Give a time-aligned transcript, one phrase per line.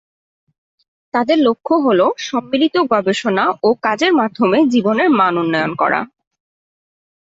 [1.13, 1.99] তাদের লক্ষ্য হল
[2.27, 6.01] সম্মিলিত গবেষণা ও কাজের মাধ্যমে জীবনের মান উন্নয়ন করা।